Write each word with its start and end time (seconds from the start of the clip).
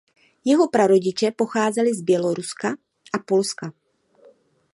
Jeho 0.45 0.67
prarodiče 0.69 1.31
pocházeli 1.31 1.95
z 1.95 2.01
Běloruska 2.01 2.69
a 3.13 3.19
Polska. 3.19 3.73